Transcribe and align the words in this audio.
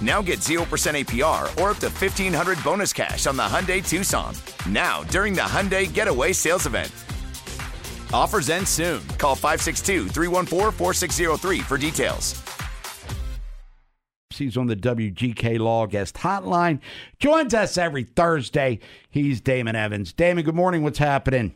Now 0.00 0.22
get 0.22 0.38
0% 0.38 0.60
APR 0.64 1.42
or 1.60 1.70
up 1.70 1.78
to 1.78 1.88
1500 1.88 2.64
bonus 2.64 2.92
cash 2.92 3.26
on 3.26 3.36
the 3.36 3.42
Hyundai 3.42 3.86
Tucson. 3.86 4.34
Now, 4.68 5.02
during 5.04 5.34
the 5.34 5.42
Hyundai 5.42 5.92
Getaway 5.92 6.32
Sales 6.32 6.66
Event. 6.66 6.90
Offers 8.12 8.48
end 8.48 8.66
soon. 8.66 9.06
Call 9.18 9.34
562 9.34 10.08
314 10.08 10.72
4603 10.72 11.60
for 11.60 11.76
details. 11.76 12.42
He's 14.40 14.56
on 14.56 14.68
the 14.68 14.76
WGK 14.76 15.58
Law 15.58 15.86
Guest 15.86 16.14
Hotline. 16.16 16.80
Joins 17.18 17.52
us 17.52 17.76
every 17.76 18.04
Thursday. 18.04 18.78
He's 19.10 19.40
Damon 19.40 19.76
Evans. 19.76 20.14
Damon, 20.14 20.44
good 20.44 20.54
morning. 20.54 20.82
What's 20.82 20.98
happening? 20.98 21.54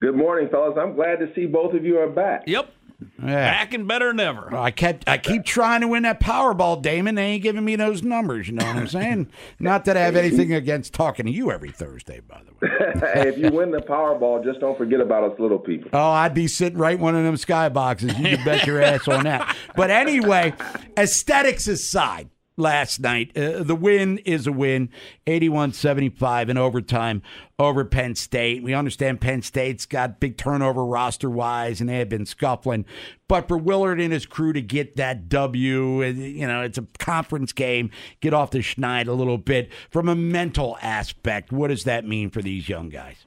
Good 0.00 0.14
morning, 0.14 0.48
fellas. 0.50 0.76
I'm 0.80 0.94
glad 0.94 1.18
to 1.18 1.32
see 1.34 1.46
both 1.46 1.74
of 1.74 1.84
you 1.84 1.98
are 1.98 2.08
back. 2.08 2.44
Yep. 2.46 2.70
Yeah. 3.18 3.26
Back 3.26 3.74
and 3.74 3.86
better 3.86 4.08
than 4.08 4.20
ever. 4.20 4.56
I 4.56 4.70
kept 4.70 5.08
I 5.08 5.18
keep 5.18 5.44
trying 5.44 5.82
to 5.82 5.88
win 5.88 6.04
that 6.04 6.20
Powerball, 6.20 6.80
Damon. 6.80 7.14
They 7.14 7.24
ain't 7.24 7.42
giving 7.42 7.64
me 7.64 7.76
those 7.76 8.02
numbers. 8.02 8.46
You 8.48 8.54
know 8.54 8.64
what 8.66 8.76
I'm 8.76 8.88
saying? 8.88 9.30
Not 9.58 9.84
that 9.84 9.96
I 9.96 10.00
have 10.00 10.16
anything 10.16 10.52
against 10.54 10.94
talking 10.94 11.26
to 11.26 11.32
you 11.32 11.50
every 11.50 11.70
Thursday, 11.70 12.20
by 12.20 12.40
the 12.42 12.52
way. 12.52 12.72
hey, 13.14 13.28
if 13.28 13.38
you 13.38 13.50
win 13.50 13.70
the 13.70 13.78
Powerball, 13.78 14.42
just 14.42 14.60
don't 14.60 14.78
forget 14.78 15.00
about 15.00 15.30
us 15.30 15.38
little 15.38 15.58
people. 15.58 15.90
Oh, 15.92 16.10
I'd 16.10 16.34
be 16.34 16.46
sitting 16.46 16.78
right 16.78 16.96
in 16.96 17.00
one 17.00 17.14
of 17.14 17.24
them 17.24 17.34
skyboxes. 17.36 18.18
You 18.18 18.36
can 18.36 18.44
bet 18.44 18.66
your 18.66 18.82
ass 18.82 19.06
on 19.08 19.24
that. 19.24 19.54
But 19.76 19.90
anyway, 19.90 20.54
aesthetics 20.96 21.68
aside, 21.68 22.30
last 22.56 23.00
night, 23.00 23.36
uh, 23.36 23.62
the 23.62 23.74
win 23.74 24.18
is 24.18 24.46
a 24.46 24.52
win 24.52 24.88
81 25.26 25.72
75 25.72 26.48
in 26.48 26.56
overtime 26.56 27.22
over 27.58 27.84
Penn 27.84 28.14
State. 28.14 28.62
We 28.62 28.74
understand 28.74 29.20
Penn 29.20 29.42
State's 29.42 29.86
got 29.86 30.20
big 30.20 30.36
turnover 30.36 30.84
roster 30.84 31.30
wise 31.30 31.80
and 31.80 31.88
they 31.88 31.98
have 31.98 32.08
been 32.08 32.26
scuffling. 32.26 32.84
But 33.28 33.48
for 33.48 33.58
Willard 33.58 34.00
and 34.00 34.12
his 34.12 34.26
crew 34.26 34.52
to 34.52 34.62
get 34.62 34.96
that 34.96 35.28
W, 35.28 36.02
uh, 36.02 36.06
you 36.06 36.46
know, 36.46 36.62
it's 36.62 36.78
a 36.78 36.86
conference 36.98 37.52
game, 37.52 37.90
get 38.20 38.34
off 38.34 38.50
the 38.50 38.58
schneid 38.58 39.08
a 39.08 39.12
little 39.12 39.38
bit. 39.38 39.70
From 39.90 40.08
a 40.08 40.14
mental 40.14 40.78
aspect, 40.80 41.52
what 41.52 41.68
does 41.68 41.84
that 41.84 42.06
mean 42.06 42.30
for 42.30 42.42
these 42.42 42.68
young 42.68 42.88
guys? 42.88 43.26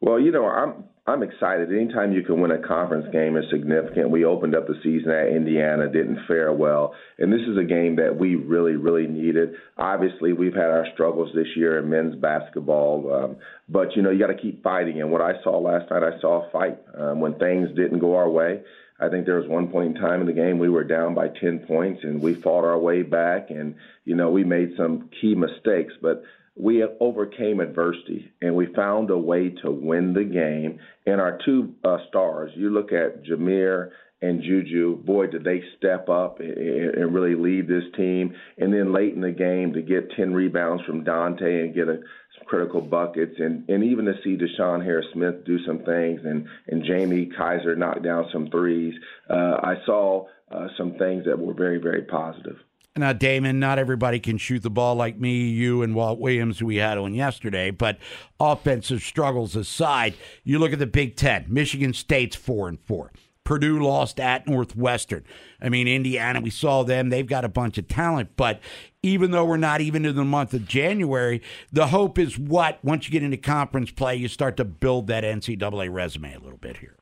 Well, 0.00 0.18
you 0.18 0.30
know, 0.30 0.46
I'm 0.46 0.84
I'm 1.10 1.24
excited. 1.24 1.70
Anytime 1.70 2.12
you 2.12 2.22
can 2.22 2.40
win 2.40 2.52
a 2.52 2.58
conference 2.58 3.06
game 3.12 3.36
is 3.36 3.44
significant. 3.50 4.10
We 4.10 4.24
opened 4.24 4.54
up 4.54 4.68
the 4.68 4.78
season 4.82 5.10
at 5.10 5.28
Indiana, 5.28 5.90
didn't 5.90 6.20
fare 6.28 6.52
well, 6.52 6.94
and 7.18 7.32
this 7.32 7.40
is 7.42 7.58
a 7.58 7.64
game 7.64 7.96
that 7.96 8.16
we 8.16 8.36
really, 8.36 8.76
really 8.76 9.08
needed. 9.08 9.54
Obviously, 9.76 10.32
we've 10.32 10.54
had 10.54 10.70
our 10.70 10.86
struggles 10.94 11.30
this 11.34 11.48
year 11.56 11.78
in 11.80 11.90
men's 11.90 12.14
basketball, 12.14 13.12
um, 13.12 13.36
but 13.68 13.96
you 13.96 14.02
know, 14.02 14.10
you 14.10 14.20
got 14.20 14.28
to 14.28 14.40
keep 14.40 14.62
fighting. 14.62 15.00
And 15.00 15.10
what 15.10 15.20
I 15.20 15.42
saw 15.42 15.58
last 15.58 15.90
night, 15.90 16.02
I 16.04 16.20
saw 16.20 16.46
a 16.46 16.50
fight 16.50 16.78
um, 16.96 17.20
when 17.20 17.34
things 17.34 17.68
didn't 17.74 17.98
go 17.98 18.14
our 18.14 18.30
way. 18.30 18.62
I 19.00 19.08
think 19.08 19.26
there 19.26 19.40
was 19.40 19.48
one 19.48 19.68
point 19.68 19.96
in 19.96 20.02
time 20.02 20.20
in 20.20 20.26
the 20.26 20.32
game 20.32 20.58
we 20.58 20.68
were 20.68 20.84
down 20.84 21.14
by 21.14 21.28
10 21.28 21.60
points 21.60 22.04
and 22.04 22.20
we 22.20 22.34
fought 22.34 22.64
our 22.64 22.78
way 22.78 23.02
back 23.02 23.50
and 23.50 23.74
you 24.04 24.14
know 24.14 24.30
we 24.30 24.44
made 24.44 24.74
some 24.76 25.08
key 25.20 25.34
mistakes 25.34 25.94
but 26.02 26.22
we 26.60 26.84
overcame 27.00 27.60
adversity 27.60 28.30
and 28.42 28.54
we 28.54 28.66
found 28.74 29.10
a 29.10 29.16
way 29.16 29.50
to 29.62 29.70
win 29.70 30.12
the 30.12 30.24
game. 30.24 30.78
And 31.06 31.20
our 31.20 31.38
two 31.44 31.74
uh, 31.84 31.98
stars, 32.08 32.50
you 32.54 32.70
look 32.70 32.92
at 32.92 33.24
Jahmir 33.24 33.90
and 34.22 34.42
Juju, 34.42 34.98
boy, 34.98 35.28
did 35.28 35.44
they 35.44 35.62
step 35.78 36.10
up 36.10 36.40
and, 36.40 36.50
and 36.50 37.14
really 37.14 37.34
lead 37.34 37.66
this 37.66 37.84
team. 37.96 38.34
And 38.58 38.72
then 38.72 38.92
late 38.92 39.14
in 39.14 39.22
the 39.22 39.30
game 39.30 39.72
to 39.72 39.80
get 39.80 40.10
10 40.16 40.34
rebounds 40.34 40.84
from 40.84 41.04
Donta 41.04 41.42
and 41.42 41.74
get 41.74 41.88
a, 41.88 42.00
some 42.36 42.46
critical 42.46 42.82
buckets, 42.82 43.36
and, 43.38 43.68
and 43.70 43.82
even 43.82 44.04
to 44.04 44.14
see 44.22 44.36
DeShawn 44.36 44.84
Harris 44.84 45.06
Smith 45.14 45.44
do 45.46 45.58
some 45.64 45.78
things 45.78 46.20
and, 46.24 46.46
and 46.68 46.84
Jamie 46.84 47.30
Kaiser 47.36 47.74
knock 47.74 48.02
down 48.02 48.26
some 48.32 48.50
threes. 48.50 48.94
Uh, 49.28 49.56
I 49.62 49.76
saw 49.86 50.26
uh, 50.50 50.68
some 50.76 50.94
things 50.98 51.24
that 51.24 51.38
were 51.38 51.54
very, 51.54 51.78
very 51.78 52.02
positive. 52.02 52.56
Now, 52.96 53.12
Damon, 53.12 53.60
not 53.60 53.78
everybody 53.78 54.18
can 54.18 54.36
shoot 54.36 54.62
the 54.62 54.70
ball 54.70 54.96
like 54.96 55.18
me, 55.18 55.48
you, 55.48 55.82
and 55.82 55.94
Walt 55.94 56.18
Williams, 56.18 56.58
who 56.58 56.66
we 56.66 56.76
had 56.76 56.98
on 56.98 57.14
yesterday. 57.14 57.70
But 57.70 57.98
offensive 58.40 59.02
struggles 59.02 59.54
aside, 59.54 60.14
you 60.42 60.58
look 60.58 60.72
at 60.72 60.80
the 60.80 60.86
Big 60.86 61.14
Ten. 61.16 61.46
Michigan 61.48 61.92
State's 61.92 62.34
four 62.34 62.68
and 62.68 62.80
four. 62.80 63.12
Purdue 63.44 63.80
lost 63.82 64.20
at 64.20 64.46
Northwestern. 64.46 65.24
I 65.60 65.70
mean, 65.70 65.88
Indiana, 65.88 66.40
we 66.40 66.50
saw 66.50 66.82
them. 66.82 67.08
They've 67.08 67.26
got 67.26 67.44
a 67.44 67.48
bunch 67.48 67.78
of 67.78 67.88
talent. 67.88 68.30
But 68.36 68.60
even 69.02 69.30
though 69.30 69.44
we're 69.44 69.56
not 69.56 69.80
even 69.80 70.04
in 70.04 70.14
the 70.14 70.24
month 70.24 70.52
of 70.52 70.68
January, 70.68 71.42
the 71.72 71.88
hope 71.88 72.18
is 72.18 72.38
what? 72.38 72.78
Once 72.84 73.06
you 73.06 73.12
get 73.12 73.22
into 73.22 73.36
conference 73.36 73.90
play, 73.90 74.16
you 74.16 74.28
start 74.28 74.56
to 74.58 74.64
build 74.64 75.06
that 75.06 75.24
NCAA 75.24 75.92
resume 75.92 76.34
a 76.34 76.38
little 76.38 76.58
bit 76.58 76.76
here. 76.76 76.99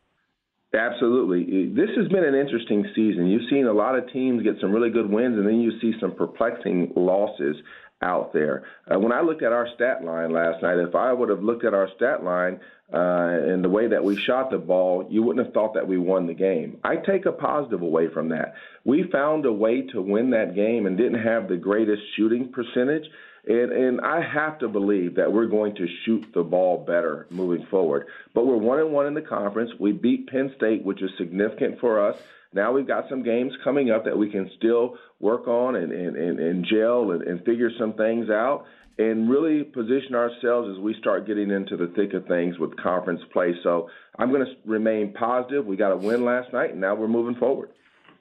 Absolutely. 0.75 1.69
This 1.69 1.89
has 1.97 2.09
been 2.09 2.25
an 2.25 2.35
interesting 2.35 2.85
season. 2.95 3.27
You've 3.27 3.49
seen 3.49 3.67
a 3.67 3.73
lot 3.73 3.97
of 3.97 4.11
teams 4.13 4.43
get 4.43 4.55
some 4.61 4.71
really 4.71 4.91
good 4.91 5.11
wins, 5.11 5.39
and 5.39 5.47
then 5.47 5.61
you 5.61 5.73
see 5.81 5.95
some 5.99 6.15
perplexing 6.15 6.93
losses 6.95 7.57
out 8.03 8.33
there. 8.33 8.65
Uh, 8.87 8.99
when 8.99 9.13
I 9.13 9.21
looked 9.23 9.43
at 9.43 9.53
our 9.53 9.69
stat 9.75 10.05
line 10.05 10.33
last 10.33 10.63
night, 10.63 10.79
if 10.79 10.95
I 10.95 11.13
would 11.13 11.29
have 11.29 11.43
looked 11.43 11.65
at 11.65 11.75
our 11.75 11.89
stat 11.97 12.23
line 12.23 12.61
uh, 12.93 12.97
and 12.97 13.65
the 13.65 13.69
way 13.69 13.89
that 13.89 14.05
we 14.05 14.17
shot 14.17 14.51
the 14.51 14.59
ball, 14.59 15.07
you 15.11 15.23
wouldn't 15.23 15.45
have 15.45 15.53
thought 15.53 15.75
that 15.75 15.89
we 15.89 15.99
won 15.99 16.27
the 16.27 16.35
game. 16.35 16.79
I 16.85 16.97
take 16.97 17.27
a 17.27 17.33
positive 17.33 17.83
away 17.83 18.09
from 18.09 18.29
that. 18.31 18.55
We 18.85 19.05
found 19.11 19.47
a 19.47 19.53
way 19.53 19.83
to 19.93 20.01
win 20.01 20.31
that 20.31 20.55
game 20.55 20.87
and 20.87 20.97
didn't 20.97 21.23
have 21.23 21.49
the 21.49 21.57
greatest 21.57 22.03
shooting 22.17 22.53
percentage. 22.53 23.05
And, 23.47 23.73
and 23.73 24.01
I 24.03 24.21
have 24.21 24.59
to 24.59 24.69
believe 24.69 25.17
that 25.17 25.33
we're 25.33 25.47
going 25.47 25.75
to 25.77 25.87
shoot 26.05 26.27
the 26.35 26.43
ball 26.43 26.85
better 26.87 27.27
moving 27.31 27.67
forward. 27.67 28.07
But 28.35 28.47
we're 28.47 28.57
one 28.57 28.79
and 28.79 28.93
one 28.93 29.07
in 29.07 29.15
the 29.15 29.23
conference. 29.23 29.73
We 29.81 29.93
beat 29.93 30.29
Penn 30.29 30.53
State, 30.57 30.85
which 30.85 31.03
is 31.03 31.11
significant 31.17 31.81
for 31.81 31.99
us. 31.99 32.17
Now 32.53 32.73
we've 32.73 32.87
got 32.87 33.05
some 33.11 33.23
games 33.23 33.53
coming 33.63 33.91
up 33.91 34.05
that 34.05 34.17
we 34.17 34.31
can 34.31 34.51
still 34.57 34.97
work 35.21 35.47
on 35.49 35.77
and, 35.77 35.93
and, 35.93 36.17
and, 36.17 36.41
and 36.41 36.67
gel 36.71 37.11
and, 37.11 37.23
and 37.23 37.45
figure 37.45 37.71
some 37.79 37.93
things 37.95 38.31
out 38.31 38.65
and 38.99 39.31
really 39.31 39.63
position 39.63 40.15
ourselves 40.15 40.69
as 40.77 40.83
we 40.83 40.95
start 40.99 41.27
getting 41.27 41.51
into 41.51 41.77
the 41.77 41.87
thick 41.95 42.15
of 42.15 42.27
things 42.27 42.59
with 42.59 42.77
conference 42.77 43.21
play. 43.33 43.55
So 43.63 43.89
I'm 44.19 44.31
going 44.31 44.45
to 44.45 44.53
remain 44.65 45.13
positive. 45.13 45.65
We 45.65 45.77
got 45.77 45.93
a 45.93 45.97
win 45.97 46.25
last 46.25 46.53
night, 46.53 46.73
and 46.73 46.81
now 46.81 46.97
we're 46.97 47.09
moving 47.09 47.37
forward. 47.37 47.71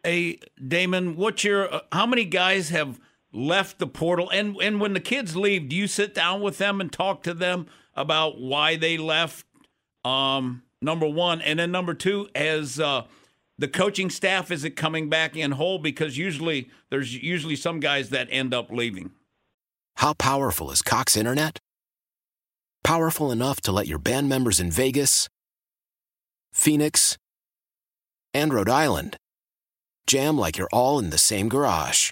Hey, 0.04 0.40
Damon, 0.66 1.16
what's 1.16 1.44
your? 1.44 1.74
Uh, 1.74 1.80
how 1.92 2.06
many 2.06 2.26
guys 2.26 2.70
have 2.70 3.00
left 3.34 3.80
the 3.80 3.88
portal? 3.88 4.30
And 4.30 4.56
and 4.62 4.80
when 4.80 4.94
the 4.94 5.00
kids 5.00 5.36
leave, 5.36 5.70
do 5.70 5.76
you 5.76 5.88
sit 5.88 6.14
down 6.14 6.42
with 6.42 6.60
them 6.60 6.80
and 6.80 6.92
talk 6.92 7.24
to 7.24 7.34
them 7.34 7.66
about 7.96 8.40
why 8.40 8.76
they 8.76 8.98
left? 8.98 9.46
Um, 10.06 10.62
number 10.82 11.08
one, 11.08 11.42
and 11.42 11.58
then 11.58 11.72
number 11.72 11.96
two, 11.96 12.30
as 12.36 12.80
uh, 12.80 13.06
the 13.58 13.68
coaching 13.68 14.10
staff 14.10 14.52
is 14.52 14.64
it 14.64 14.72
coming 14.72 15.10
back 15.10 15.36
in 15.36 15.52
whole? 15.54 15.80
Because 15.80 16.18
usually 16.18 16.70
there's 16.90 17.16
usually 17.16 17.56
some 17.56 17.80
guys 17.80 18.10
that 18.10 18.28
end 18.30 18.54
up 18.54 18.72
leaving. 18.72 19.12
How 19.98 20.14
powerful 20.14 20.70
is 20.72 20.82
Cox 20.82 21.18
Internet? 21.18 21.60
Powerful 22.84 23.32
enough 23.32 23.60
to 23.62 23.72
let 23.72 23.88
your 23.88 24.00
band 24.00 24.30
members 24.30 24.60
in 24.60 24.72
Vegas, 24.72 25.28
Phoenix, 26.54 27.18
and 28.34 28.54
Rhode 28.54 28.70
Island 28.70 29.18
jam 30.08 30.38
like 30.38 30.58
you're 30.58 30.70
all 30.72 31.00
in 31.00 31.10
the 31.10 31.18
same 31.18 31.50
garage. 31.50 32.12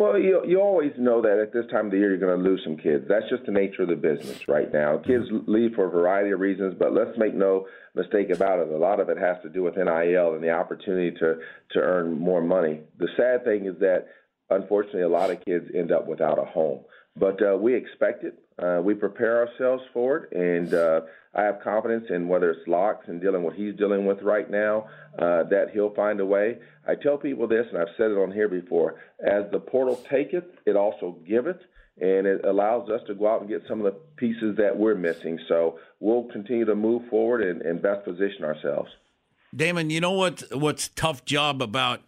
Well, 0.00 0.18
you 0.18 0.40
you 0.46 0.62
always 0.62 0.92
know 0.96 1.20
that 1.20 1.38
at 1.38 1.52
this 1.52 1.66
time 1.70 1.84
of 1.84 1.92
the 1.92 1.98
year 1.98 2.08
you're 2.08 2.26
going 2.26 2.42
to 2.42 2.42
lose 2.42 2.62
some 2.64 2.78
kids. 2.78 3.04
That's 3.06 3.28
just 3.28 3.44
the 3.44 3.52
nature 3.52 3.82
of 3.82 3.88
the 3.88 3.96
business 3.96 4.48
right 4.48 4.72
now. 4.72 4.96
Mm-hmm. 4.96 5.12
Kids 5.12 5.26
leave 5.46 5.74
for 5.74 5.88
a 5.88 5.90
variety 5.90 6.30
of 6.30 6.40
reasons, 6.40 6.74
but 6.78 6.94
let's 6.94 7.18
make 7.18 7.34
no 7.34 7.66
mistake 7.94 8.30
about 8.30 8.60
it. 8.60 8.68
A 8.70 8.78
lot 8.78 8.98
of 8.98 9.10
it 9.10 9.18
has 9.18 9.36
to 9.42 9.50
do 9.50 9.62
with 9.62 9.76
NIL 9.76 10.32
and 10.32 10.42
the 10.42 10.52
opportunity 10.52 11.10
to 11.18 11.40
to 11.72 11.80
earn 11.80 12.18
more 12.18 12.40
money. 12.40 12.80
The 12.98 13.08
sad 13.14 13.44
thing 13.44 13.66
is 13.66 13.78
that 13.80 14.06
unfortunately 14.48 15.02
a 15.02 15.08
lot 15.10 15.30
of 15.30 15.44
kids 15.44 15.66
end 15.74 15.92
up 15.92 16.08
without 16.08 16.38
a 16.38 16.46
home. 16.46 16.80
But 17.16 17.40
uh, 17.42 17.56
we 17.56 17.74
expect 17.74 18.24
it. 18.24 18.38
Uh, 18.58 18.80
we 18.82 18.94
prepare 18.94 19.46
ourselves 19.46 19.82
for 19.92 20.18
it, 20.18 20.32
and 20.32 20.74
uh, 20.74 21.00
I 21.34 21.42
have 21.42 21.60
confidence 21.62 22.06
in 22.10 22.28
whether 22.28 22.50
it's 22.50 22.68
Locks 22.68 23.08
and 23.08 23.20
dealing 23.20 23.42
what 23.42 23.54
he's 23.54 23.74
dealing 23.76 24.06
with 24.06 24.22
right 24.22 24.50
now, 24.50 24.86
uh, 25.18 25.44
that 25.44 25.70
he'll 25.72 25.94
find 25.94 26.20
a 26.20 26.26
way. 26.26 26.58
I 26.86 26.94
tell 26.94 27.16
people 27.16 27.46
this, 27.48 27.66
and 27.72 27.80
I've 27.80 27.94
said 27.96 28.10
it 28.10 28.18
on 28.18 28.30
here 28.30 28.48
before: 28.48 28.96
as 29.26 29.44
the 29.50 29.60
portal 29.60 29.96
taketh, 30.10 30.44
it 30.66 30.76
also 30.76 31.16
giveth, 31.26 31.58
and 32.00 32.26
it 32.26 32.44
allows 32.44 32.90
us 32.90 33.00
to 33.06 33.14
go 33.14 33.28
out 33.28 33.40
and 33.40 33.48
get 33.48 33.62
some 33.66 33.80
of 33.80 33.92
the 33.92 33.98
pieces 34.16 34.56
that 34.58 34.76
we're 34.76 34.94
missing. 34.94 35.38
So 35.48 35.78
we'll 35.98 36.24
continue 36.24 36.64
to 36.66 36.74
move 36.74 37.08
forward 37.08 37.42
and, 37.42 37.62
and 37.62 37.82
best 37.82 38.04
position 38.04 38.44
ourselves. 38.44 38.90
Damon, 39.54 39.90
you 39.90 40.00
know 40.00 40.12
what? 40.12 40.42
What's 40.52 40.88
tough 40.88 41.24
job 41.24 41.60
about 41.60 42.02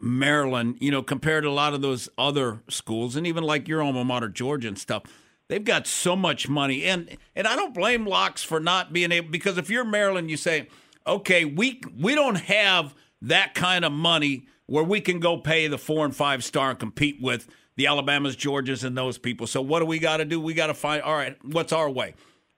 Maryland? 0.00 0.78
You 0.80 0.90
know, 0.90 1.02
compared 1.02 1.44
to 1.44 1.48
a 1.48 1.50
lot 1.50 1.74
of 1.74 1.82
those 1.82 2.08
other 2.16 2.62
schools, 2.68 3.16
and 3.16 3.26
even 3.26 3.44
like 3.44 3.68
your 3.68 3.82
alma 3.82 4.04
mater, 4.04 4.28
Georgia, 4.28 4.68
and 4.68 4.78
stuff 4.78 5.04
They've 5.48 5.64
got 5.64 5.86
so 5.86 6.16
much 6.16 6.48
money, 6.48 6.84
and 6.84 7.16
and 7.36 7.46
I 7.46 7.54
don't 7.54 7.72
blame 7.72 8.04
Locks 8.04 8.42
for 8.42 8.58
not 8.58 8.92
being 8.92 9.12
able 9.12 9.30
because 9.30 9.58
if 9.58 9.70
you're 9.70 9.84
Maryland, 9.84 10.28
you 10.28 10.36
say, 10.36 10.68
okay, 11.06 11.44
we 11.44 11.80
we 11.96 12.16
don't 12.16 12.36
have 12.36 12.94
that 13.22 13.54
kind 13.54 13.84
of 13.84 13.92
money 13.92 14.46
where 14.66 14.82
we 14.82 15.00
can 15.00 15.20
go 15.20 15.36
pay 15.36 15.68
the 15.68 15.78
four 15.78 16.04
and 16.04 16.14
five 16.16 16.42
star 16.42 16.70
and 16.70 16.78
compete 16.78 17.18
with 17.22 17.46
the 17.76 17.86
Alabamas, 17.86 18.34
Georgias, 18.34 18.82
and 18.82 18.98
those 18.98 19.18
people. 19.18 19.46
So 19.46 19.62
what 19.62 19.80
do 19.80 19.86
we 19.86 20.00
got 20.00 20.16
to 20.16 20.24
do? 20.24 20.40
We 20.40 20.52
got 20.52 20.66
to 20.66 20.74
find 20.74 21.02
all 21.02 21.14
right. 21.14 21.36
What's 21.44 21.72
our 21.72 21.88
way? 21.88 22.14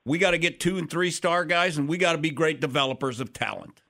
We 0.07 0.17
got 0.17 0.31
to 0.31 0.39
get 0.39 0.59
two 0.59 0.79
and 0.79 0.89
three 0.89 1.11
star 1.11 1.45
guys, 1.45 1.77
and 1.77 1.89
we 1.91 1.99
got 1.99 2.13
to 2.13 2.19
be 2.19 2.31
great 2.31 2.59
developers 2.59 3.21
of 3.21 3.35
talent. 3.35 3.83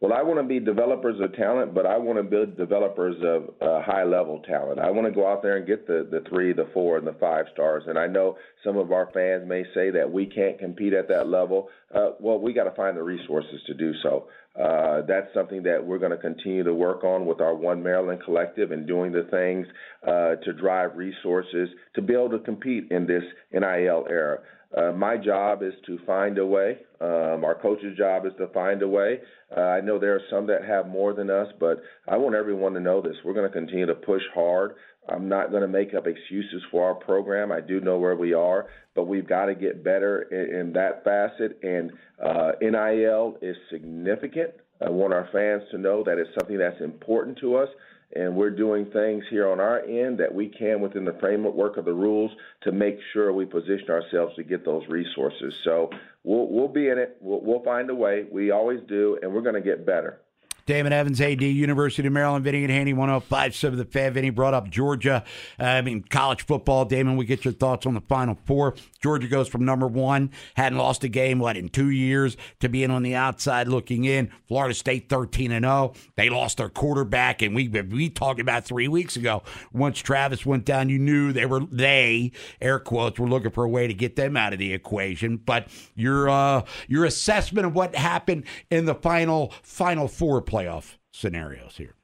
Well, 0.00 0.12
I 0.12 0.22
want 0.22 0.38
to 0.40 0.42
be 0.42 0.60
developers 0.60 1.18
of 1.20 1.34
talent, 1.34 1.72
but 1.72 1.86
I 1.86 1.96
want 1.96 2.18
to 2.18 2.22
build 2.22 2.58
developers 2.58 3.16
of 3.24 3.54
uh, 3.62 3.82
high 3.82 4.04
level 4.04 4.42
talent. 4.46 4.78
I 4.78 4.90
want 4.90 5.06
to 5.06 5.12
go 5.12 5.26
out 5.26 5.42
there 5.42 5.56
and 5.56 5.66
get 5.66 5.86
the, 5.86 6.06
the 6.10 6.22
three, 6.28 6.52
the 6.52 6.68
four, 6.74 6.98
and 6.98 7.06
the 7.06 7.14
five 7.14 7.46
stars. 7.54 7.84
And 7.86 7.98
I 7.98 8.06
know 8.06 8.36
some 8.62 8.76
of 8.76 8.92
our 8.92 9.08
fans 9.14 9.48
may 9.48 9.64
say 9.72 9.90
that 9.90 10.10
we 10.10 10.26
can't 10.26 10.58
compete 10.58 10.92
at 10.92 11.08
that 11.08 11.28
level. 11.28 11.70
Uh, 11.94 12.10
well, 12.20 12.38
we 12.38 12.52
got 12.52 12.64
to 12.64 12.72
find 12.72 12.94
the 12.94 13.02
resources 13.02 13.62
to 13.66 13.74
do 13.74 13.94
so. 14.02 14.28
Uh, 14.60 15.00
that's 15.08 15.32
something 15.32 15.62
that 15.62 15.84
we're 15.84 15.98
going 15.98 16.10
to 16.10 16.18
continue 16.18 16.62
to 16.62 16.74
work 16.74 17.02
on 17.02 17.24
with 17.24 17.40
our 17.40 17.54
One 17.54 17.82
Maryland 17.82 18.20
collective 18.22 18.72
and 18.72 18.86
doing 18.86 19.12
the 19.12 19.26
things 19.30 19.66
uh, 20.06 20.36
to 20.44 20.52
drive 20.52 20.96
resources 20.96 21.70
to 21.94 22.02
be 22.02 22.12
able 22.12 22.30
to 22.30 22.38
compete 22.40 22.90
in 22.90 23.06
this 23.06 23.24
NIL 23.50 24.06
era. 24.10 24.40
Uh, 24.76 24.92
my 24.92 25.16
job 25.16 25.62
is 25.62 25.72
to 25.86 25.98
find 26.04 26.38
a 26.38 26.46
way. 26.46 26.78
Um, 27.00 27.44
our 27.44 27.54
coach's 27.60 27.96
job 27.96 28.26
is 28.26 28.32
to 28.38 28.48
find 28.48 28.82
a 28.82 28.88
way. 28.88 29.20
Uh, 29.54 29.60
I 29.60 29.80
know 29.80 29.98
there 29.98 30.14
are 30.14 30.22
some 30.30 30.46
that 30.46 30.64
have 30.64 30.88
more 30.88 31.12
than 31.12 31.30
us, 31.30 31.48
but 31.60 31.82
I 32.08 32.16
want 32.16 32.34
everyone 32.34 32.72
to 32.74 32.80
know 32.80 33.00
this. 33.00 33.16
We're 33.24 33.34
going 33.34 33.48
to 33.50 33.52
continue 33.52 33.86
to 33.86 33.94
push 33.94 34.22
hard. 34.34 34.76
I'm 35.08 35.28
not 35.28 35.50
going 35.50 35.62
to 35.62 35.68
make 35.68 35.94
up 35.94 36.06
excuses 36.06 36.62
for 36.70 36.84
our 36.84 36.94
program. 36.94 37.52
I 37.52 37.60
do 37.60 37.80
know 37.80 37.98
where 37.98 38.16
we 38.16 38.32
are, 38.34 38.66
but 38.94 39.04
we've 39.04 39.28
got 39.28 39.46
to 39.46 39.54
get 39.54 39.84
better 39.84 40.22
in, 40.22 40.60
in 40.60 40.72
that 40.72 41.04
facet. 41.04 41.58
And 41.62 41.92
uh, 42.24 42.52
NIL 42.60 43.38
is 43.42 43.56
significant. 43.70 44.50
I 44.84 44.90
want 44.90 45.14
our 45.14 45.28
fans 45.32 45.62
to 45.70 45.78
know 45.78 46.02
that 46.04 46.18
it's 46.18 46.34
something 46.34 46.58
that's 46.58 46.80
important 46.80 47.38
to 47.38 47.56
us 47.56 47.68
and 48.14 48.36
we're 48.36 48.50
doing 48.50 48.86
things 48.86 49.24
here 49.30 49.50
on 49.50 49.60
our 49.60 49.80
end 49.80 50.18
that 50.18 50.32
we 50.32 50.48
can 50.48 50.80
within 50.80 51.04
the 51.04 51.16
framework 51.20 51.76
of 51.76 51.84
the 51.84 51.92
rules 51.92 52.30
to 52.62 52.72
make 52.72 52.98
sure 53.12 53.32
we 53.32 53.44
position 53.44 53.90
ourselves 53.90 54.34
to 54.36 54.44
get 54.44 54.64
those 54.64 54.86
resources. 54.88 55.54
So 55.64 55.90
we'll 56.26 56.48
we'll 56.50 56.68
be 56.68 56.88
in 56.88 56.98
it. 56.98 57.16
We'll, 57.20 57.40
we'll 57.40 57.62
find 57.62 57.88
a 57.88 57.94
way. 57.94 58.26
We 58.30 58.50
always 58.50 58.80
do, 58.86 59.18
and 59.22 59.32
we're 59.32 59.40
going 59.40 59.54
to 59.54 59.62
get 59.62 59.86
better. 59.86 60.20
Damon 60.66 60.92
Evans, 60.92 61.20
AD, 61.20 61.42
University 61.42 62.08
of 62.08 62.12
Maryland, 62.12 62.44
Vinny 62.44 62.64
and 62.64 62.72
Haynie, 62.72 62.92
1057 62.92 63.78
The 63.78 63.84
Fan. 63.84 64.12
Vinny 64.14 64.30
brought 64.30 64.52
up 64.52 64.68
Georgia. 64.68 65.22
Uh, 65.60 65.64
I 65.64 65.80
mean, 65.80 66.02
college 66.02 66.44
football. 66.44 66.84
Damon, 66.84 67.16
we 67.16 67.24
get 67.24 67.44
your 67.44 67.54
thoughts 67.54 67.86
on 67.86 67.94
the 67.94 68.00
Final 68.00 68.36
Four. 68.46 68.74
Georgia 69.00 69.28
goes 69.28 69.46
from 69.46 69.64
number 69.64 69.86
one, 69.86 70.32
hadn't 70.54 70.78
lost 70.78 71.04
a 71.04 71.08
game, 71.08 71.38
what, 71.38 71.56
in 71.56 71.68
two 71.68 71.90
years, 71.90 72.36
to 72.58 72.68
being 72.68 72.90
on 72.90 73.04
the 73.04 73.14
outside 73.14 73.68
looking 73.68 74.04
in. 74.04 74.32
Florida 74.48 74.74
State 74.74 75.08
13 75.08 75.52
and 75.52 75.64
0. 75.64 75.92
They 76.16 76.28
lost 76.30 76.56
their 76.56 76.68
quarterback, 76.68 77.42
and 77.42 77.54
we 77.54 77.68
we 77.68 78.10
talked 78.10 78.40
about 78.40 78.64
three 78.64 78.88
weeks 78.88 79.14
ago. 79.14 79.44
Once 79.72 80.00
Travis 80.00 80.44
went 80.44 80.64
down, 80.64 80.88
you 80.88 80.98
knew 80.98 81.32
they 81.32 81.46
were, 81.46 81.60
they, 81.70 82.32
air 82.60 82.80
quotes, 82.80 83.20
were 83.20 83.28
looking 83.28 83.52
for 83.52 83.62
a 83.62 83.68
way 83.68 83.86
to 83.86 83.94
get 83.94 84.16
them 84.16 84.36
out 84.36 84.52
of 84.52 84.58
the 84.58 84.72
equation. 84.72 85.36
But 85.36 85.68
your, 85.94 86.28
uh, 86.28 86.64
your 86.88 87.04
assessment 87.04 87.68
of 87.68 87.74
what 87.76 87.94
happened 87.94 88.42
in 88.68 88.86
the 88.86 88.96
final, 88.96 89.52
Final 89.62 90.08
Four 90.08 90.42
play 90.42 90.55
playoff 90.56 90.96
scenarios 91.12 91.76
here? 91.76 91.94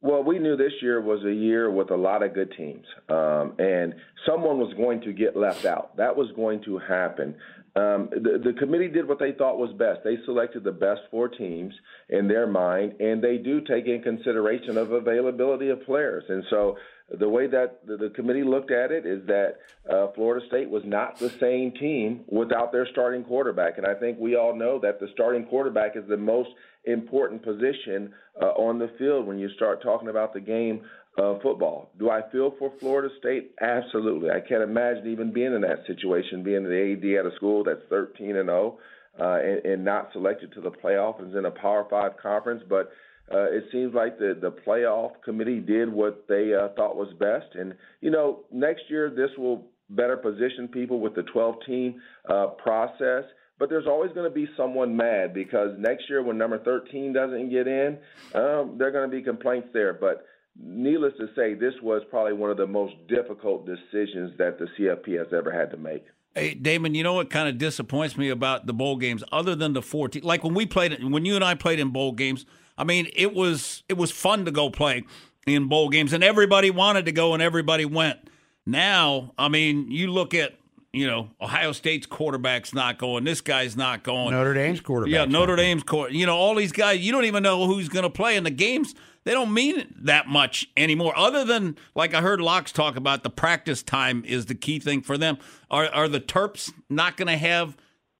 Well, 0.00 0.24
we 0.24 0.38
knew 0.38 0.56
this 0.56 0.72
year 0.80 1.00
was 1.00 1.24
a 1.24 1.32
year 1.32 1.70
with 1.70 1.90
a 1.92 1.96
lot 1.96 2.24
of 2.24 2.34
good 2.34 2.52
teams, 2.56 2.86
um, 3.08 3.54
and 3.58 3.94
someone 4.26 4.58
was 4.58 4.74
going 4.74 5.00
to 5.02 5.12
get 5.12 5.36
left 5.36 5.64
out. 5.64 5.96
That 5.96 6.16
was 6.16 6.28
going 6.34 6.64
to 6.64 6.78
happen. 6.78 7.36
Um, 7.76 8.10
the, 8.10 8.40
the 8.44 8.52
committee 8.58 8.88
did 8.88 9.06
what 9.06 9.20
they 9.20 9.32
thought 9.32 9.58
was 9.58 9.72
best. 9.78 10.00
They 10.02 10.16
selected 10.24 10.64
the 10.64 10.72
best 10.72 11.02
four 11.10 11.28
teams 11.28 11.72
in 12.08 12.26
their 12.26 12.48
mind, 12.48 12.94
and 13.00 13.22
they 13.22 13.38
do 13.38 13.60
take 13.60 13.86
in 13.86 14.02
consideration 14.02 14.76
of 14.76 14.90
availability 14.90 15.68
of 15.68 15.84
players. 15.84 16.24
And 16.28 16.42
so 16.50 16.76
the 17.18 17.28
way 17.28 17.46
that 17.46 17.86
the, 17.86 18.10
committee 18.14 18.42
looked 18.42 18.70
at 18.70 18.90
it 18.90 19.06
is 19.06 19.26
that 19.26 19.58
uh, 19.90 20.08
Florida 20.14 20.44
State 20.46 20.68
was 20.68 20.82
not 20.84 21.18
the 21.18 21.30
same 21.40 21.72
team 21.72 22.24
without 22.28 22.72
their 22.72 22.86
starting 22.90 23.24
quarterback. 23.24 23.78
And 23.78 23.86
I 23.86 23.94
think 23.94 24.18
we 24.18 24.36
all 24.36 24.56
know 24.56 24.78
that 24.80 25.00
the 25.00 25.08
starting 25.12 25.44
quarterback 25.44 25.96
is 25.96 26.04
the 26.08 26.16
most 26.16 26.50
important 26.84 27.42
position 27.42 28.12
uh, 28.40 28.46
on 28.46 28.78
the 28.78 28.90
field 28.98 29.26
when 29.26 29.38
you 29.38 29.48
start 29.50 29.82
talking 29.82 30.08
about 30.08 30.32
the 30.32 30.40
game 30.40 30.82
of 31.18 31.42
football. 31.42 31.90
Do 31.98 32.10
I 32.10 32.22
feel 32.30 32.54
for 32.58 32.72
Florida 32.80 33.08
State? 33.18 33.52
Absolutely. 33.60 34.30
I 34.30 34.40
can't 34.40 34.62
imagine 34.62 35.08
even 35.08 35.32
being 35.32 35.54
in 35.54 35.60
that 35.62 35.84
situation, 35.86 36.42
being 36.42 36.64
the 36.64 36.92
AD 36.92 37.26
at 37.26 37.30
a 37.30 37.36
school 37.36 37.64
that's 37.64 37.82
13 37.90 38.36
and 38.36 38.48
0 38.48 38.78
uh, 39.20 39.38
and, 39.42 39.64
and 39.66 39.84
not 39.84 40.08
selected 40.12 40.52
to 40.54 40.60
the 40.60 40.70
playoff 40.70 41.20
and 41.20 41.34
in 41.34 41.44
a 41.44 41.50
Power 41.50 41.86
Five 41.90 42.12
conference, 42.16 42.62
but 42.68 42.90
uh, 43.30 43.50
it 43.50 43.64
seems 43.70 43.94
like 43.94 44.18
the 44.18 44.36
the 44.40 44.50
playoff 44.50 45.12
committee 45.24 45.60
did 45.60 45.92
what 45.92 46.26
they 46.28 46.52
uh, 46.54 46.68
thought 46.76 46.96
was 46.96 47.12
best. 47.18 47.54
And 47.54 47.74
you 48.00 48.10
know, 48.10 48.40
next 48.50 48.82
year 48.88 49.10
this 49.10 49.30
will 49.38 49.66
better 49.90 50.16
position 50.16 50.68
people 50.68 51.00
with 51.00 51.14
the 51.14 51.22
12 51.22 51.56
team 51.66 52.00
uh, 52.28 52.46
process. 52.62 53.24
But 53.58 53.68
there's 53.68 53.86
always 53.86 54.10
going 54.12 54.28
to 54.28 54.34
be 54.34 54.48
someone 54.56 54.96
mad 54.96 55.34
because 55.34 55.70
next 55.78 56.04
year 56.08 56.22
when 56.22 56.36
number 56.36 56.58
13 56.58 57.12
doesn't 57.12 57.50
get 57.50 57.68
in, 57.68 57.98
um, 58.34 58.76
there 58.76 58.88
are 58.88 58.90
going 58.90 59.08
to 59.08 59.16
be 59.16 59.22
complaints 59.22 59.68
there. 59.72 59.92
But 59.92 60.24
needless 60.60 61.12
to 61.18 61.28
say, 61.36 61.54
this 61.54 61.74
was 61.82 62.02
probably 62.10 62.32
one 62.32 62.50
of 62.50 62.56
the 62.56 62.66
most 62.66 62.94
difficult 63.08 63.66
decisions 63.66 64.36
that 64.38 64.58
the 64.58 64.66
CFP 64.76 65.16
has 65.18 65.28
ever 65.32 65.52
had 65.52 65.70
to 65.70 65.76
make. 65.76 66.04
Hey, 66.34 66.54
Damon, 66.54 66.94
you 66.94 67.02
know 67.02 67.12
what 67.12 67.30
kind 67.30 67.48
of 67.48 67.58
disappoints 67.58 68.16
me 68.16 68.30
about 68.30 68.66
the 68.66 68.72
bowl 68.72 68.96
games, 68.96 69.22
other 69.30 69.54
than 69.54 69.74
the 69.74 69.82
14, 69.82 70.22
like 70.22 70.42
when 70.42 70.54
we 70.54 70.64
played, 70.64 71.04
when 71.04 71.24
you 71.26 71.36
and 71.36 71.44
I 71.44 71.54
played 71.54 71.78
in 71.78 71.90
bowl 71.90 72.12
games, 72.12 72.46
I 72.76 72.84
mean, 72.84 73.08
it 73.14 73.34
was 73.34 73.82
it 73.88 73.96
was 73.96 74.10
fun 74.10 74.44
to 74.44 74.50
go 74.50 74.70
play 74.70 75.04
in 75.46 75.68
bowl 75.68 75.88
games, 75.88 76.12
and 76.12 76.22
everybody 76.24 76.70
wanted 76.70 77.06
to 77.06 77.12
go, 77.12 77.34
and 77.34 77.42
everybody 77.42 77.84
went. 77.84 78.18
Now, 78.66 79.32
I 79.38 79.48
mean, 79.48 79.90
you 79.90 80.08
look 80.08 80.34
at 80.34 80.54
you 80.92 81.06
know 81.06 81.30
Ohio 81.40 81.72
State's 81.72 82.06
quarterback's 82.06 82.72
not 82.74 82.98
going, 82.98 83.24
this 83.24 83.40
guy's 83.40 83.76
not 83.76 84.02
going, 84.02 84.32
Notre 84.32 84.54
Dame's 84.54 84.80
quarterback, 84.80 85.12
yeah, 85.12 85.24
Notre 85.24 85.56
Dame's 85.56 85.82
quarter, 85.82 86.14
you 86.14 86.26
know, 86.26 86.36
all 86.36 86.54
these 86.54 86.72
guys, 86.72 87.00
you 87.00 87.12
don't 87.12 87.24
even 87.24 87.42
know 87.42 87.66
who's 87.66 87.88
going 87.88 88.04
to 88.04 88.10
play 88.10 88.36
in 88.36 88.44
the 88.44 88.50
games. 88.50 88.94
They 89.24 89.32
don't 89.32 89.54
mean 89.54 89.94
that 90.00 90.26
much 90.26 90.66
anymore, 90.76 91.16
other 91.16 91.44
than 91.44 91.76
like 91.94 92.12
I 92.14 92.20
heard 92.20 92.40
Locks 92.40 92.72
talk 92.72 92.96
about 92.96 93.22
the 93.22 93.30
practice 93.30 93.82
time 93.82 94.24
is 94.26 94.46
the 94.46 94.54
key 94.54 94.80
thing 94.80 95.00
for 95.02 95.16
them. 95.16 95.38
Are 95.70 95.86
are 95.86 96.08
the 96.08 96.20
Terps 96.20 96.72
not 96.90 97.16
going 97.16 97.28
to 97.28 97.36
have 97.36 97.76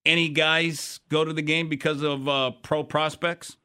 any 0.07 0.29
guys 0.29 1.01
go 1.09 1.25
to 1.25 1.33
the 1.33 1.43
game 1.43 1.69
because 1.69 2.03
of 2.03 2.29
uh, 2.29 2.53
pro 2.63 2.85
prospects? 2.85 3.57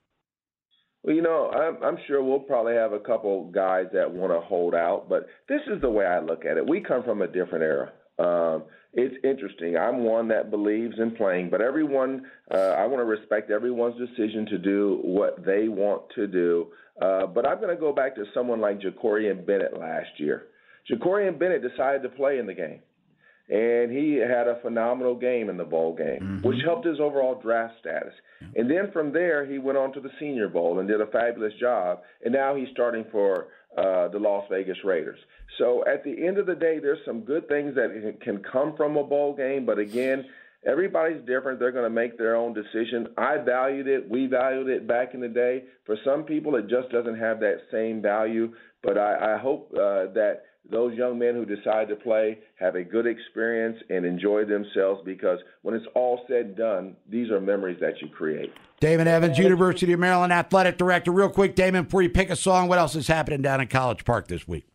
Well, 1.03 1.15
you 1.15 1.21
know, 1.21 1.49
I'm, 1.49 1.83
I'm 1.83 1.97
sure 2.07 2.23
we'll 2.23 2.39
probably 2.39 2.73
have 2.73 2.93
a 2.93 2.99
couple 2.99 3.49
guys 3.51 3.85
that 3.93 4.11
want 4.11 4.33
to 4.33 4.39
hold 4.39 4.75
out, 4.75 5.07
but 5.07 5.27
this 5.47 5.61
is 5.73 5.81
the 5.81 5.89
way 5.89 6.05
I 6.05 6.19
look 6.19 6.45
at 6.45 6.57
it. 6.57 6.67
We 6.67 6.81
come 6.81 7.03
from 7.03 7.21
a 7.21 7.27
different 7.27 7.63
era. 7.63 7.91
Um, 8.19 8.63
it's 8.93 9.15
interesting. 9.23 9.77
I'm 9.77 10.03
one 10.03 10.27
that 10.29 10.49
believes 10.49 10.95
in 10.97 11.11
playing, 11.11 11.49
but 11.51 11.61
everyone, 11.61 12.25
uh, 12.51 12.57
I 12.57 12.87
want 12.87 12.99
to 12.99 13.05
respect 13.05 13.51
everyone's 13.51 13.95
decision 13.97 14.47
to 14.47 14.57
do 14.57 14.99
what 15.03 15.45
they 15.45 15.67
want 15.67 16.03
to 16.15 16.25
do. 16.25 16.67
Uh, 16.99 17.27
but 17.27 17.45
I'm 17.45 17.61
going 17.61 17.75
to 17.75 17.79
go 17.79 17.93
back 17.93 18.15
to 18.15 18.25
someone 18.33 18.59
like 18.59 18.81
Jakorian 18.81 19.45
Bennett 19.45 19.77
last 19.77 20.09
year. 20.17 20.47
Jakorian 20.91 21.37
Bennett 21.37 21.61
decided 21.61 22.01
to 22.03 22.09
play 22.09 22.39
in 22.39 22.47
the 22.47 22.55
game 22.55 22.79
and 23.49 23.91
he 23.91 24.15
had 24.15 24.47
a 24.47 24.59
phenomenal 24.61 25.15
game 25.15 25.49
in 25.49 25.57
the 25.57 25.63
bowl 25.63 25.95
game, 25.95 26.19
mm-hmm. 26.21 26.47
which 26.47 26.59
helped 26.65 26.85
his 26.85 26.99
overall 26.99 27.39
draft 27.41 27.75
status. 27.79 28.13
And 28.55 28.69
then 28.69 28.91
from 28.91 29.13
there, 29.13 29.45
he 29.45 29.57
went 29.57 29.77
on 29.77 29.93
to 29.93 30.01
the 30.01 30.09
Senior 30.19 30.49
Bowl 30.49 30.79
and 30.79 30.87
did 30.87 30.99
a 30.99 31.07
fabulous 31.07 31.53
job. 31.59 32.01
And 32.23 32.33
now 32.33 32.55
he's 32.55 32.67
starting 32.73 33.05
for 33.11 33.47
uh, 33.77 34.09
the 34.09 34.19
Las 34.19 34.45
Vegas 34.49 34.77
Raiders. 34.83 35.19
So 35.57 35.83
at 35.87 36.03
the 36.03 36.27
end 36.27 36.37
of 36.37 36.45
the 36.45 36.55
day, 36.55 36.79
there's 36.79 36.99
some 37.05 37.21
good 37.21 37.47
things 37.47 37.75
that 37.75 38.19
can 38.21 38.43
come 38.43 38.75
from 38.75 38.97
a 38.97 39.03
bowl 39.03 39.35
game, 39.35 39.65
but 39.65 39.79
again. 39.79 40.25
Everybody's 40.65 41.23
different. 41.25 41.59
They're 41.59 41.71
going 41.71 41.85
to 41.85 41.89
make 41.89 42.17
their 42.17 42.35
own 42.35 42.53
decision. 42.53 43.09
I 43.15 43.37
valued 43.37 43.87
it. 43.87 44.09
We 44.09 44.25
valued 44.25 44.67
it 44.67 44.85
back 44.85 45.13
in 45.13 45.21
the 45.21 45.27
day. 45.29 45.63
For 45.85 45.95
some 46.03 46.23
people, 46.23 46.55
it 46.55 46.67
just 46.67 46.89
doesn't 46.89 47.17
have 47.17 47.39
that 47.39 47.59
same 47.71 48.01
value. 48.01 48.53
But 48.83 48.97
I, 48.97 49.35
I 49.35 49.37
hope 49.37 49.71
uh, 49.73 50.11
that 50.13 50.41
those 50.71 50.95
young 50.95 51.17
men 51.17 51.35
who 51.35 51.45
decide 51.45 51.87
to 51.89 51.95
play 51.95 52.39
have 52.59 52.75
a 52.75 52.83
good 52.83 53.05
experience 53.05 53.77
and 53.89 54.05
enjoy 54.05 54.45
themselves 54.45 55.01
because 55.05 55.39
when 55.61 55.75
it's 55.75 55.85
all 55.95 56.21
said 56.27 56.45
and 56.47 56.55
done, 56.55 56.95
these 57.09 57.29
are 57.31 57.39
memories 57.39 57.77
that 57.81 58.01
you 58.01 58.07
create. 58.07 58.51
Damon 58.79 59.07
Evans, 59.07 59.37
University 59.37 59.93
of 59.93 59.99
Maryland 59.99 60.33
Athletic 60.33 60.77
Director. 60.77 61.11
Real 61.11 61.29
quick, 61.29 61.55
Damon, 61.55 61.85
before 61.85 62.01
you 62.01 62.09
pick 62.09 62.29
a 62.29 62.35
song, 62.35 62.67
what 62.67 62.77
else 62.77 62.95
is 62.95 63.07
happening 63.07 63.41
down 63.41 63.61
in 63.61 63.67
College 63.67 64.05
Park 64.05 64.27
this 64.27 64.47
week? 64.47 64.65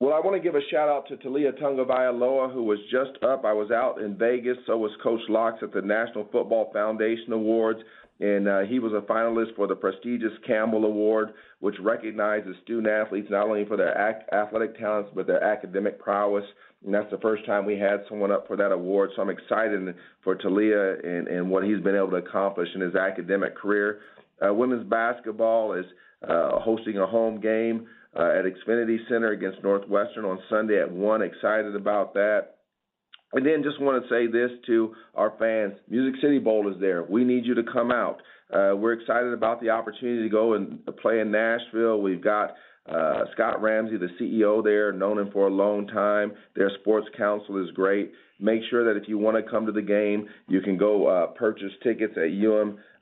Well, 0.00 0.14
I 0.14 0.20
want 0.20 0.34
to 0.34 0.42
give 0.42 0.54
a 0.54 0.66
shout 0.70 0.88
out 0.88 1.08
to 1.08 1.16
Taulia 1.16 1.52
Tagovailoa, 1.60 2.54
who 2.54 2.62
was 2.62 2.78
just 2.90 3.22
up. 3.22 3.44
I 3.44 3.52
was 3.52 3.70
out 3.70 4.00
in 4.00 4.16
Vegas. 4.16 4.56
So 4.66 4.78
was 4.78 4.92
Coach 5.02 5.20
Locks 5.28 5.58
at 5.62 5.74
the 5.74 5.82
National 5.82 6.26
Football 6.32 6.70
Foundation 6.72 7.34
Awards 7.34 7.80
and 8.20 8.46
uh, 8.46 8.60
he 8.60 8.78
was 8.78 8.92
a 8.92 9.00
finalist 9.10 9.56
for 9.56 9.66
the 9.66 9.74
prestigious 9.74 10.32
Campbell 10.46 10.84
Award, 10.84 11.32
which 11.60 11.76
recognizes 11.80 12.54
student 12.62 12.86
athletes 12.86 13.28
not 13.30 13.46
only 13.46 13.64
for 13.64 13.78
their 13.78 13.96
ac- 13.96 14.26
athletic 14.32 14.78
talents 14.78 15.10
but 15.14 15.26
their 15.26 15.42
academic 15.42 15.98
prowess. 15.98 16.44
And 16.84 16.92
that's 16.94 17.10
the 17.10 17.18
first 17.18 17.46
time 17.46 17.64
we 17.64 17.78
had 17.78 18.04
someone 18.08 18.30
up 18.30 18.46
for 18.46 18.56
that 18.56 18.72
award. 18.72 19.10
So 19.16 19.22
I'm 19.22 19.30
excited 19.30 19.94
for 20.22 20.36
Taulia 20.36 21.04
and, 21.04 21.28
and 21.28 21.50
what 21.50 21.64
he's 21.64 21.80
been 21.80 21.96
able 21.96 22.10
to 22.10 22.16
accomplish 22.16 22.68
in 22.74 22.82
his 22.82 22.94
academic 22.94 23.56
career. 23.56 24.00
Uh, 24.46 24.52
women's 24.52 24.88
basketball 24.88 25.72
is 25.72 25.86
uh, 26.28 26.58
hosting 26.60 26.98
a 26.98 27.06
home 27.06 27.40
game 27.40 27.86
uh, 28.14 28.32
at 28.38 28.44
Xfinity 28.44 28.98
Center 29.08 29.30
against 29.30 29.62
Northwestern 29.62 30.26
on 30.26 30.38
Sunday 30.50 30.80
at 30.80 30.90
1. 30.90 31.22
Excited 31.22 31.74
about 31.74 32.12
that. 32.14 32.56
And 33.32 33.46
then 33.46 33.62
just 33.62 33.80
want 33.80 34.02
to 34.02 34.08
say 34.08 34.26
this 34.26 34.50
to 34.66 34.94
our 35.14 35.32
fans 35.38 35.74
Music 35.88 36.20
City 36.20 36.38
Bowl 36.38 36.72
is 36.72 36.80
there. 36.80 37.04
We 37.04 37.24
need 37.24 37.46
you 37.46 37.54
to 37.54 37.62
come 37.62 37.90
out. 37.92 38.20
Uh, 38.52 38.74
we're 38.76 38.94
excited 38.94 39.32
about 39.32 39.60
the 39.60 39.70
opportunity 39.70 40.22
to 40.24 40.28
go 40.28 40.54
and 40.54 40.84
play 41.00 41.20
in 41.20 41.30
Nashville. 41.30 42.00
We've 42.00 42.22
got 42.22 42.54
uh, 42.88 43.24
Scott 43.32 43.62
Ramsey, 43.62 43.96
the 43.96 44.08
CEO 44.20 44.64
there, 44.64 44.92
known 44.92 45.18
him 45.18 45.30
for 45.32 45.46
a 45.46 45.50
long 45.50 45.86
time. 45.86 46.32
Their 46.56 46.70
sports 46.80 47.06
council 47.16 47.62
is 47.62 47.70
great. 47.72 48.12
Make 48.40 48.62
sure 48.70 48.92
that 48.92 49.00
if 49.00 49.08
you 49.08 49.18
want 49.18 49.36
to 49.36 49.48
come 49.48 49.66
to 49.66 49.72
the 49.72 49.82
game, 49.82 50.26
you 50.48 50.60
can 50.60 50.76
go 50.76 51.06
uh, 51.06 51.26
purchase 51.28 51.72
tickets 51.82 52.14
at 52.16 52.30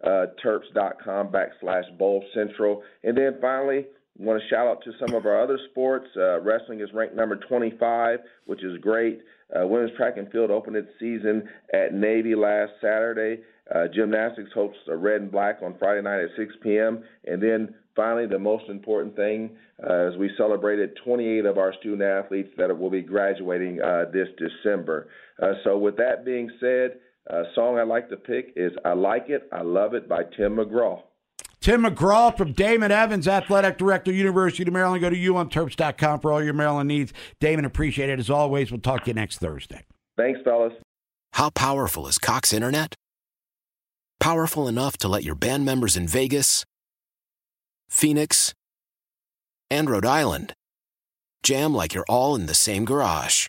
umterps.com 0.04 1.28
backslash 1.28 1.96
bowl 1.96 2.24
central. 2.34 2.82
And 3.04 3.16
then 3.16 3.38
finally, 3.40 3.86
want 4.18 4.40
to 4.42 4.48
shout 4.48 4.66
out 4.66 4.82
to 4.84 4.92
some 4.98 5.14
of 5.14 5.26
our 5.26 5.40
other 5.42 5.58
sports. 5.70 6.06
Uh, 6.16 6.40
wrestling 6.40 6.80
is 6.80 6.88
ranked 6.92 7.14
number 7.14 7.36
25, 7.36 8.20
which 8.46 8.64
is 8.64 8.78
great. 8.80 9.20
Uh, 9.54 9.66
women's 9.66 9.96
track 9.96 10.14
and 10.16 10.30
field 10.30 10.50
opened 10.50 10.76
its 10.76 10.88
season 10.98 11.48
at 11.72 11.94
Navy 11.94 12.34
last 12.34 12.72
Saturday. 12.80 13.42
Uh, 13.74 13.86
gymnastics 13.94 14.50
hosts 14.54 14.80
a 14.88 14.96
red 14.96 15.20
and 15.20 15.30
black 15.30 15.58
on 15.62 15.76
Friday 15.78 16.02
night 16.02 16.20
at 16.20 16.30
6 16.36 16.54
p.m. 16.62 17.04
And 17.26 17.42
then 17.42 17.74
finally, 17.94 18.26
the 18.26 18.38
most 18.38 18.64
important 18.68 19.14
thing 19.14 19.50
uh, 19.88 20.08
is 20.08 20.16
we 20.16 20.30
celebrated 20.36 20.98
28 21.04 21.44
of 21.44 21.58
our 21.58 21.72
student 21.80 22.02
athletes 22.02 22.50
that 22.56 22.76
will 22.76 22.90
be 22.90 23.02
graduating 23.02 23.80
uh, 23.80 24.04
this 24.12 24.28
December. 24.38 25.08
Uh, 25.42 25.52
so, 25.64 25.76
with 25.78 25.96
that 25.98 26.24
being 26.24 26.50
said, 26.60 26.98
a 27.28 27.44
song 27.54 27.78
I 27.78 27.82
like 27.82 28.08
to 28.08 28.16
pick 28.16 28.54
is 28.56 28.72
I 28.84 28.94
Like 28.94 29.26
It, 29.28 29.48
I 29.52 29.62
Love 29.62 29.94
It 29.94 30.08
by 30.08 30.22
Tim 30.36 30.56
McGraw. 30.56 31.02
Tim 31.60 31.82
McGraw 31.82 32.36
from 32.36 32.52
Damon 32.52 32.92
Evans, 32.92 33.26
Athletic 33.26 33.78
Director, 33.78 34.12
University 34.12 34.62
of 34.64 34.72
Maryland. 34.72 35.00
Go 35.00 35.10
to 35.10 35.16
umterps.com 35.16 36.20
for 36.20 36.32
all 36.32 36.42
your 36.42 36.54
Maryland 36.54 36.88
needs. 36.88 37.12
Damon, 37.40 37.64
appreciate 37.64 38.08
it 38.08 38.18
as 38.18 38.30
always. 38.30 38.70
We'll 38.70 38.80
talk 38.80 39.04
to 39.04 39.10
you 39.10 39.14
next 39.14 39.38
Thursday. 39.38 39.84
Thanks, 40.16 40.40
fellas. 40.44 40.72
How 41.32 41.50
powerful 41.50 42.06
is 42.06 42.18
Cox 42.18 42.52
Internet? 42.52 42.94
Powerful 44.20 44.66
enough 44.68 44.96
to 44.98 45.08
let 45.08 45.24
your 45.24 45.34
band 45.34 45.64
members 45.64 45.96
in 45.96 46.08
Vegas, 46.08 46.64
Phoenix, 47.88 48.52
and 49.70 49.88
Rhode 49.88 50.06
Island 50.06 50.54
jam 51.42 51.74
like 51.74 51.94
you're 51.94 52.04
all 52.08 52.34
in 52.34 52.46
the 52.46 52.54
same 52.54 52.84
garage. 52.84 53.48